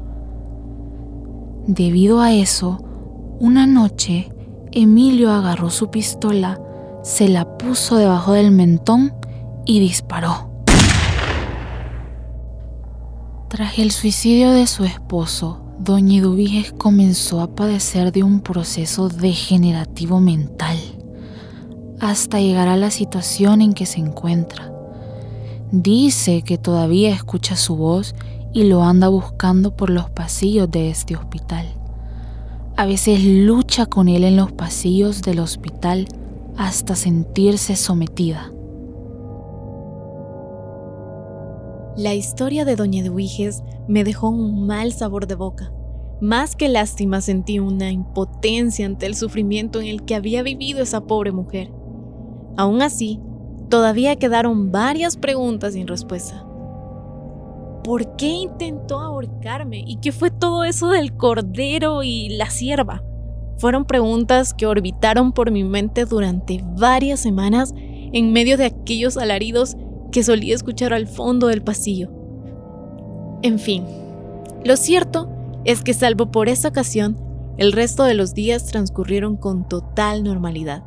Debido 1.66 2.20
a 2.20 2.32
eso, 2.32 2.82
una 3.38 3.66
noche, 3.66 4.32
Emilio 4.72 5.30
agarró 5.30 5.68
su 5.68 5.90
pistola, 5.90 6.58
se 7.02 7.28
la 7.28 7.57
puso 7.57 7.97
debajo 7.97 8.33
del 8.33 8.50
mentón 8.50 9.14
y 9.64 9.80
disparó. 9.80 10.50
Tras 13.49 13.78
el 13.78 13.90
suicidio 13.90 14.52
de 14.52 14.66
su 14.66 14.85
esposo, 14.85 15.61
Doña 15.78 16.19
Eduviges 16.19 16.73
comenzó 16.73 17.40
a 17.40 17.54
padecer 17.54 18.12
de 18.12 18.23
un 18.23 18.40
proceso 18.40 19.09
degenerativo 19.09 20.21
mental, 20.21 20.76
hasta 22.00 22.38
llegar 22.40 22.69
a 22.69 22.76
la 22.76 22.90
situación 22.90 23.62
en 23.62 23.73
que 23.73 23.87
se 23.87 23.99
encuentra. 23.99 24.71
Dice 25.73 26.42
que 26.42 26.59
todavía 26.59 27.11
escucha 27.14 27.57
su 27.57 27.76
voz 27.76 28.14
y 28.52 28.64
lo 28.64 28.83
anda 28.85 29.09
buscando 29.09 29.75
por 29.75 29.90
los 29.90 30.11
pasillos 30.11 30.71
de 30.71 30.90
este 30.90 31.16
hospital. 31.16 31.66
A 32.76 32.87
veces 32.87 33.23
lucha 33.25 33.87
con 33.87 34.09
él 34.09 34.25
en 34.25 34.37
los 34.37 34.52
pasillos 34.52 35.23
del 35.23 35.40
hospital 35.40 36.09
hasta 36.61 36.95
sentirse 36.95 37.75
sometida. 37.75 38.52
La 41.97 42.12
historia 42.12 42.67
de 42.67 42.76
Doña 42.76 43.00
Eduiges 43.00 43.62
me 43.88 44.05
dejó 44.05 44.29
un 44.29 44.67
mal 44.67 44.93
sabor 44.93 45.26
de 45.26 45.37
boca. 45.37 45.73
Más 46.21 46.57
que 46.57 46.69
lástima 46.69 47.23
sentí 47.23 47.61
una 47.61 47.90
impotencia 47.90 48.85
ante 48.85 49.07
el 49.07 49.14
sufrimiento 49.14 49.81
en 49.81 49.87
el 49.87 50.05
que 50.05 50.14
había 50.14 50.43
vivido 50.43 50.83
esa 50.83 51.00
pobre 51.00 51.33
mujer. 51.33 51.73
Aún 52.59 52.83
así, 52.83 53.23
todavía 53.71 54.17
quedaron 54.17 54.71
varias 54.71 55.17
preguntas 55.17 55.73
sin 55.73 55.87
respuesta. 55.87 56.47
¿Por 57.83 58.17
qué 58.17 58.29
intentó 58.29 59.00
ahorcarme? 59.00 59.83
¿Y 59.87 59.97
qué 59.97 60.12
fue 60.12 60.31
todo 60.31 60.64
eso 60.64 60.90
del 60.90 61.17
cordero 61.17 62.02
y 62.02 62.29
la 62.29 62.50
sierva? 62.50 63.02
Fueron 63.61 63.85
preguntas 63.85 64.55
que 64.55 64.67
orbitaron 64.67 65.33
por 65.33 65.50
mi 65.50 65.64
mente 65.64 66.07
durante 66.07 66.64
varias 66.79 67.21
semanas 67.21 67.75
en 67.76 68.33
medio 68.33 68.57
de 68.57 68.64
aquellos 68.64 69.19
alaridos 69.19 69.76
que 70.11 70.23
solía 70.23 70.55
escuchar 70.55 70.95
al 70.95 71.07
fondo 71.07 71.49
del 71.49 71.61
pasillo. 71.61 72.11
En 73.43 73.59
fin, 73.59 73.85
lo 74.64 74.79
cierto 74.79 75.29
es 75.67 75.83
que 75.83 75.93
salvo 75.93 76.31
por 76.31 76.49
esa 76.49 76.69
ocasión, 76.69 77.19
el 77.59 77.73
resto 77.73 78.05
de 78.05 78.14
los 78.14 78.33
días 78.33 78.64
transcurrieron 78.64 79.37
con 79.37 79.69
total 79.69 80.25
normalidad. 80.25 80.83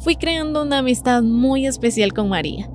Fui 0.00 0.16
creando 0.16 0.62
una 0.62 0.78
amistad 0.78 1.22
muy 1.22 1.64
especial 1.64 2.12
con 2.12 2.28
María. 2.28 2.68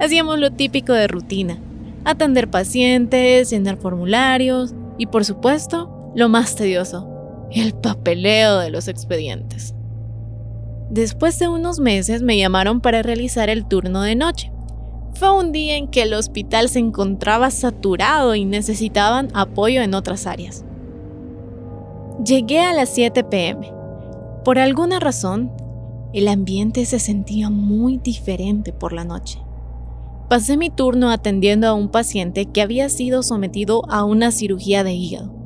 Hacíamos 0.00 0.40
lo 0.40 0.50
típico 0.50 0.92
de 0.92 1.06
rutina, 1.06 1.60
atender 2.04 2.50
pacientes, 2.50 3.48
llenar 3.50 3.76
formularios 3.76 4.74
y 4.98 5.06
por 5.06 5.24
supuesto, 5.24 6.10
lo 6.16 6.28
más 6.28 6.56
tedioso, 6.56 7.11
el 7.54 7.74
papeleo 7.74 8.58
de 8.58 8.70
los 8.70 8.88
expedientes. 8.88 9.74
Después 10.90 11.38
de 11.38 11.48
unos 11.48 11.80
meses 11.80 12.22
me 12.22 12.36
llamaron 12.36 12.80
para 12.80 13.02
realizar 13.02 13.48
el 13.48 13.66
turno 13.66 14.02
de 14.02 14.14
noche. 14.14 14.52
Fue 15.14 15.32
un 15.32 15.52
día 15.52 15.76
en 15.76 15.88
que 15.88 16.02
el 16.02 16.14
hospital 16.14 16.68
se 16.68 16.78
encontraba 16.78 17.50
saturado 17.50 18.34
y 18.34 18.44
necesitaban 18.44 19.28
apoyo 19.34 19.82
en 19.82 19.94
otras 19.94 20.26
áreas. 20.26 20.64
Llegué 22.24 22.60
a 22.60 22.72
las 22.72 22.90
7 22.90 23.24
pm. 23.24 23.72
Por 24.44 24.58
alguna 24.58 25.00
razón, 25.00 25.52
el 26.12 26.28
ambiente 26.28 26.84
se 26.84 26.98
sentía 26.98 27.48
muy 27.48 27.98
diferente 27.98 28.72
por 28.72 28.92
la 28.92 29.04
noche. 29.04 29.38
Pasé 30.28 30.56
mi 30.56 30.70
turno 30.70 31.10
atendiendo 31.10 31.68
a 31.68 31.74
un 31.74 31.88
paciente 31.88 32.46
que 32.46 32.62
había 32.62 32.88
sido 32.88 33.22
sometido 33.22 33.82
a 33.90 34.04
una 34.04 34.30
cirugía 34.30 34.84
de 34.84 34.94
hígado. 34.94 35.41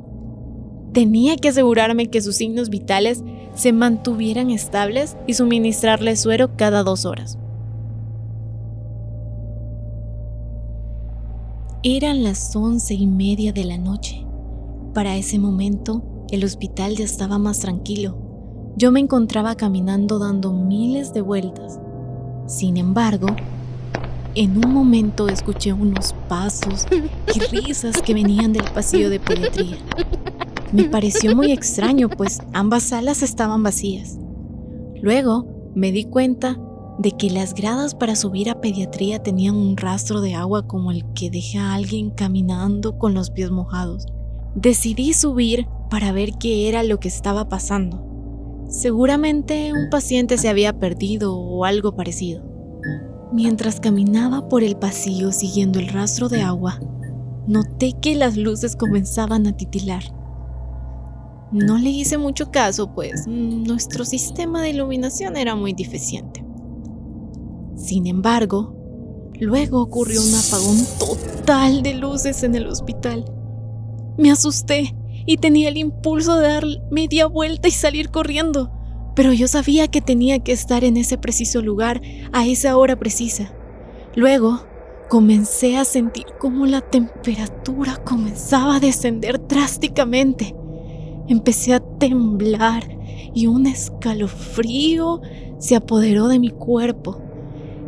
Tenía 0.93 1.35
que 1.35 1.49
asegurarme 1.49 2.07
que 2.07 2.21
sus 2.21 2.35
signos 2.35 2.69
vitales 2.69 3.23
se 3.53 3.73
mantuvieran 3.73 4.49
estables 4.49 5.17
y 5.27 5.33
suministrarle 5.33 6.15
suero 6.15 6.55
cada 6.55 6.83
dos 6.83 7.05
horas. 7.05 7.37
Eran 11.83 12.23
las 12.23 12.55
once 12.55 12.93
y 12.93 13.07
media 13.07 13.53
de 13.53 13.63
la 13.63 13.77
noche. 13.77 14.25
Para 14.93 15.15
ese 15.15 15.39
momento, 15.39 16.03
el 16.31 16.43
hospital 16.43 16.95
ya 16.95 17.05
estaba 17.05 17.37
más 17.37 17.59
tranquilo. 17.59 18.17
Yo 18.75 18.91
me 18.91 18.99
encontraba 18.99 19.55
caminando 19.55 20.19
dando 20.19 20.53
miles 20.53 21.13
de 21.13 21.21
vueltas. 21.21 21.79
Sin 22.47 22.77
embargo, 22.77 23.27
en 24.35 24.57
un 24.63 24.71
momento 24.71 25.29
escuché 25.29 25.73
unos 25.73 26.13
pasos 26.27 26.85
y 27.33 27.39
risas 27.39 28.01
que 28.01 28.13
venían 28.13 28.53
del 28.53 28.65
pasillo 28.65 29.09
de 29.09 29.19
pediatría. 29.19 29.77
Me 30.73 30.83
pareció 30.89 31.35
muy 31.35 31.51
extraño, 31.51 32.09
pues 32.09 32.39
ambas 32.53 32.83
salas 32.83 33.23
estaban 33.23 33.63
vacías. 33.63 34.17
Luego 35.01 35.71
me 35.75 35.91
di 35.91 36.05
cuenta 36.05 36.57
de 36.97 37.11
que 37.11 37.29
las 37.29 37.53
gradas 37.53 37.93
para 37.93 38.15
subir 38.15 38.49
a 38.49 38.59
pediatría 38.59 39.21
tenían 39.21 39.55
un 39.55 39.77
rastro 39.77 40.21
de 40.21 40.33
agua 40.33 40.67
como 40.67 40.91
el 40.91 41.05
que 41.13 41.29
deja 41.29 41.71
a 41.71 41.75
alguien 41.75 42.09
caminando 42.09 42.97
con 42.97 43.13
los 43.13 43.29
pies 43.29 43.51
mojados. 43.51 44.07
Decidí 44.55 45.13
subir 45.13 45.67
para 45.89 46.11
ver 46.11 46.31
qué 46.39 46.67
era 46.67 46.83
lo 46.83 46.99
que 46.99 47.07
estaba 47.07 47.47
pasando. 47.47 48.03
Seguramente 48.69 49.71
un 49.71 49.89
paciente 49.89 50.37
se 50.37 50.49
había 50.49 50.79
perdido 50.79 51.37
o 51.37 51.63
algo 51.63 51.95
parecido. 51.95 52.43
Mientras 53.31 53.79
caminaba 53.79 54.49
por 54.49 54.63
el 54.63 54.75
pasillo 54.75 55.31
siguiendo 55.31 55.79
el 55.79 55.89
rastro 55.89 56.27
de 56.27 56.41
agua, 56.41 56.79
noté 57.45 57.93
que 58.01 58.15
las 58.15 58.35
luces 58.35 58.75
comenzaban 58.75 59.45
a 59.47 59.55
titilar. 59.55 60.03
No 61.51 61.77
le 61.77 61.89
hice 61.89 62.17
mucho 62.17 62.51
caso, 62.51 62.93
pues 62.93 63.25
nuestro 63.27 64.05
sistema 64.05 64.61
de 64.61 64.71
iluminación 64.71 65.37
era 65.37 65.55
muy 65.55 65.73
deficiente. 65.73 66.45
Sin 67.75 68.07
embargo, 68.07 68.75
luego 69.39 69.81
ocurrió 69.81 70.21
un 70.21 70.35
apagón 70.35 70.77
total 70.99 71.83
de 71.83 71.93
luces 71.93 72.43
en 72.43 72.55
el 72.55 72.67
hospital. 72.67 73.25
Me 74.17 74.31
asusté 74.31 74.95
y 75.25 75.37
tenía 75.37 75.69
el 75.69 75.77
impulso 75.77 76.37
de 76.37 76.47
dar 76.47 76.65
media 76.91 77.27
vuelta 77.27 77.67
y 77.67 77.71
salir 77.71 78.09
corriendo 78.09 78.71
pero 79.17 79.33
yo 79.33 79.47
sabía 79.47 79.87
que 79.87 79.99
tenía 79.99 80.37
que 80.43 80.51
estar 80.51 80.83
en 80.83 80.95
ese 80.95 81.17
preciso 81.17 81.63
lugar 81.63 82.03
a 82.33 82.45
esa 82.45 82.77
hora 82.77 82.99
precisa. 82.99 83.51
Luego, 84.15 84.63
comencé 85.09 85.75
a 85.75 85.85
sentir 85.85 86.27
cómo 86.39 86.67
la 86.67 86.81
temperatura 86.81 87.97
comenzaba 87.97 88.75
a 88.75 88.79
descender 88.79 89.47
drásticamente. 89.47 90.55
Empecé 91.27 91.73
a 91.73 91.79
temblar 91.79 92.83
y 93.33 93.47
un 93.47 93.67
escalofrío 93.67 95.21
se 95.57 95.75
apoderó 95.75 96.27
de 96.27 96.39
mi 96.39 96.49
cuerpo. 96.49 97.21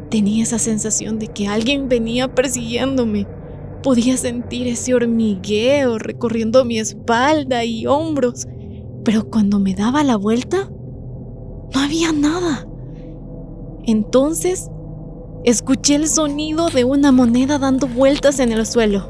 Tenía 0.09 0.43
esa 0.43 0.59
sensación 0.59 1.19
de 1.19 1.27
que 1.27 1.47
alguien 1.47 1.87
venía 1.87 2.33
persiguiéndome. 2.33 3.27
Podía 3.83 4.17
sentir 4.17 4.67
ese 4.67 4.93
hormigueo 4.93 5.99
recorriendo 5.99 6.65
mi 6.65 6.79
espalda 6.79 7.63
y 7.63 7.85
hombros, 7.85 8.47
pero 9.05 9.29
cuando 9.29 9.59
me 9.59 9.73
daba 9.73 10.03
la 10.03 10.17
vuelta, 10.17 10.69
no 11.73 11.79
había 11.79 12.11
nada. 12.11 12.67
Entonces, 13.85 14.69
escuché 15.45 15.95
el 15.95 16.07
sonido 16.07 16.69
de 16.69 16.83
una 16.83 17.11
moneda 17.11 17.57
dando 17.57 17.87
vueltas 17.87 18.39
en 18.39 18.51
el 18.51 18.65
suelo. 18.65 19.07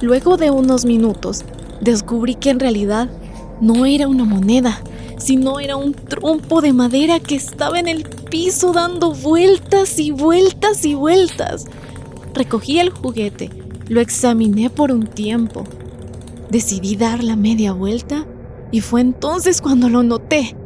Luego 0.00 0.36
de 0.36 0.50
unos 0.50 0.84
minutos, 0.84 1.44
descubrí 1.80 2.34
que 2.34 2.50
en 2.50 2.60
realidad 2.60 3.08
no 3.60 3.86
era 3.86 4.08
una 4.08 4.24
moneda, 4.24 4.82
sino 5.18 5.60
era 5.60 5.76
un 5.76 5.92
trompo 5.92 6.60
de 6.60 6.72
madera 6.72 7.20
que 7.20 7.34
estaba 7.34 7.78
en 7.78 7.88
el 7.88 8.04
piso 8.04 8.72
dando 8.72 9.12
vueltas 9.12 9.98
y 9.98 10.10
vueltas 10.10 10.84
y 10.84 10.94
vueltas. 10.94 11.66
Recogí 12.34 12.78
el 12.78 12.90
juguete, 12.90 13.50
lo 13.88 14.00
examiné 14.00 14.70
por 14.70 14.92
un 14.92 15.06
tiempo. 15.06 15.64
Decidí 16.50 16.96
dar 16.96 17.22
la 17.22 17.36
media 17.36 17.72
vuelta 17.72 18.26
y 18.72 18.80
fue 18.80 19.00
entonces 19.00 19.60
cuando 19.60 19.88
lo 19.88 20.02
noté. 20.02 20.56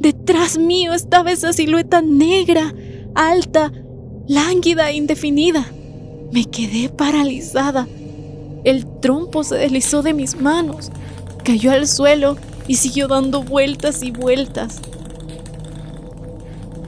Detrás 0.00 0.58
mío 0.58 0.92
estaba 0.92 1.32
esa 1.32 1.52
silueta 1.52 2.02
negra, 2.02 2.74
alta, 3.14 3.72
lánguida 4.26 4.90
e 4.90 4.96
indefinida. 4.96 5.66
Me 6.32 6.44
quedé 6.44 6.88
paralizada. 6.88 7.86
El 8.66 8.84
trompo 8.84 9.44
se 9.44 9.54
deslizó 9.54 10.02
de 10.02 10.12
mis 10.12 10.40
manos, 10.40 10.90
cayó 11.44 11.70
al 11.70 11.86
suelo 11.86 12.36
y 12.66 12.74
siguió 12.74 13.06
dando 13.06 13.44
vueltas 13.44 14.02
y 14.02 14.10
vueltas. 14.10 14.80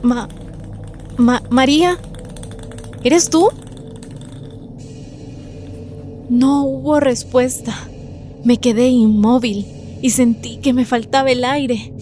Ma... 0.03 0.29
Ma... 1.19 1.41
María, 1.51 1.97
¿eres 3.05 3.31
tú? 3.31 3.51
No 6.29 6.64
hubo 6.64 6.99
respuesta. 6.99 7.77
Me 8.43 8.57
quedé 8.57 8.88
inmóvil 8.88 9.64
y 10.03 10.11
sentí 10.11 10.57
que 10.57 10.73
me 10.73 10.85
faltaba 10.85 11.31
el 11.31 11.45
aire. 11.45 11.93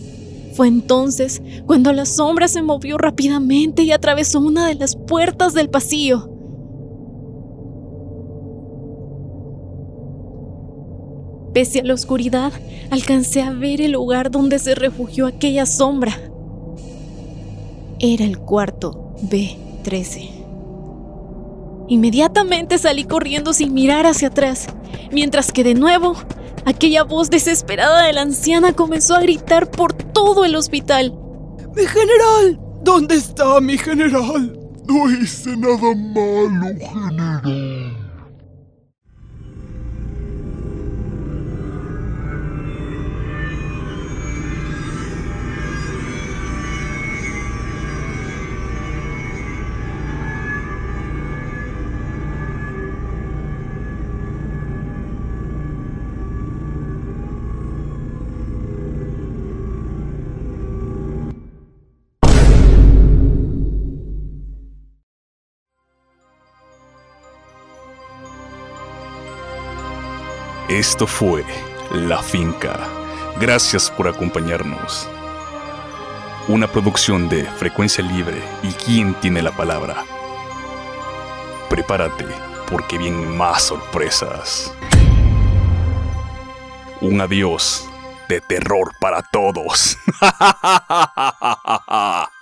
Fue 0.55 0.69
entonces 0.69 1.43
cuando 1.67 1.93
la 1.93 2.07
sombra 2.07 2.49
se 2.49 2.63
movió 2.63 2.97
rápidamente 2.97 3.83
y 3.83 3.93
atravesó 3.93 4.41
una 4.41 4.69
de 4.69 4.77
las 4.77 4.97
puertas 4.97 5.53
del 5.53 5.69
pasillo. 5.69 6.31
Pese 11.57 11.81
a 11.81 11.85
la 11.85 11.95
oscuridad, 11.95 12.53
alcancé 12.91 13.41
a 13.41 13.51
ver 13.51 13.81
el 13.81 13.93
lugar 13.93 14.31
donde 14.31 14.59
se 14.59 14.75
refugió 14.75 15.27
aquella 15.27 15.65
sombra. 15.65 16.21
Era 17.99 18.27
el 18.27 18.39
cuarto 18.41 19.15
B13. 19.23 20.33
Inmediatamente 21.89 22.77
salí 22.77 23.05
corriendo 23.05 23.55
sin 23.55 23.73
mirar 23.73 24.05
hacia 24.05 24.29
atrás, 24.29 24.67
mientras 25.11 25.51
que 25.51 25.65
de 25.65 25.73
nuevo 25.73 26.15
aquella 26.67 27.05
voz 27.05 27.31
desesperada 27.31 28.05
de 28.05 28.13
la 28.13 28.21
anciana 28.21 28.75
comenzó 28.75 29.15
a 29.15 29.23
gritar 29.23 29.71
por 29.71 29.95
todo 29.95 30.45
el 30.45 30.57
hospital. 30.57 31.15
¡Mi 31.75 31.87
general! 31.87 32.61
¿Dónde 32.83 33.15
está 33.15 33.63
mi 33.63 33.79
general? 33.79 34.61
No 34.87 35.11
hice 35.11 35.57
nada 35.57 35.95
malo, 35.95 36.67
general. 36.93 37.76
Esto 70.77 71.07
fue 71.07 71.43
La 71.91 72.23
Finca. 72.23 72.79
Gracias 73.41 73.91
por 73.91 74.09
acompañarnos. 74.09 75.09
Una 76.49 76.67
producción 76.67 77.31
de 77.31 77.47
Frecuencia 77.47 78.05
Libre 78.05 78.43
y 78.63 78.73
quién 78.73 79.15
tiene 79.15 79.41
la 79.41 79.53
palabra. 79.53 80.05
Prepárate 81.71 82.27
porque 82.71 82.99
vienen 82.99 83.35
más 83.35 83.63
sorpresas. 83.63 84.71
Un 87.01 87.23
adiós 87.23 87.89
de 88.29 88.43
terror 88.43 88.93
para 89.01 89.23
todos. 89.23 89.97